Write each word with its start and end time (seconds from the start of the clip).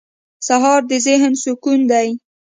سهار 0.47 0.81
د 0.89 0.91
ذهن 1.07 1.33
سکون 1.43 1.79
دی. 1.91 2.07